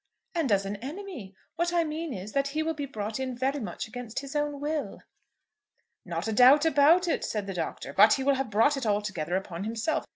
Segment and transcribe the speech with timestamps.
[0.33, 1.35] "And as an enemy.
[1.57, 4.59] What I mean is, that he will be brought in very much against his own
[4.59, 5.03] will."
[6.05, 7.93] "Not a doubt about it," said the Doctor.
[7.93, 10.05] "But he will have brought it altogether upon himself.